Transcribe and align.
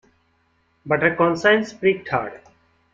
But 0.83 1.03
her 1.03 1.13
conscience 1.15 1.73
pricked 1.73 2.07
her. 2.09 2.41